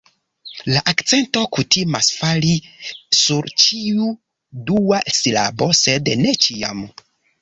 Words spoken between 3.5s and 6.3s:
ĉiu dua silabo sed